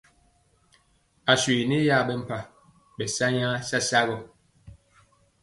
Aswe 1.31 1.55
ni 1.69 1.77
yaɓɛ 1.87 2.13
mpa, 2.21 2.37
ɓɛ 2.95 3.05
sa 3.15 3.25
nyaa 3.35 3.57
sasa 3.67 3.99
gɔ. 4.07 4.17